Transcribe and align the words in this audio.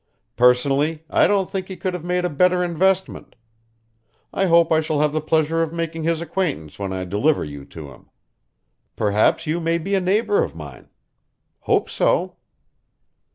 Personally, 0.35 1.03
I 1.11 1.27
don't 1.27 1.47
think 1.51 1.67
he 1.67 1.77
could 1.77 1.93
have 1.93 2.03
made 2.03 2.25
a 2.25 2.29
better 2.31 2.63
investment. 2.63 3.35
I 4.33 4.47
hope 4.47 4.71
I 4.71 4.81
shall 4.81 4.99
have 4.99 5.11
the 5.11 5.21
pleasure 5.21 5.61
of 5.61 5.71
making 5.71 6.01
his 6.05 6.21
acquaintance 6.21 6.79
when 6.79 6.91
I 6.91 7.03
deliver 7.05 7.45
you 7.45 7.65
to 7.65 7.91
him. 7.91 8.09
Perhaps 8.95 9.45
you 9.45 9.59
may 9.59 9.77
be 9.77 9.93
a 9.93 10.01
neighbour 10.01 10.41
of 10.41 10.55
mine. 10.55 10.89
Hope 11.59 11.87
so." 11.87 12.37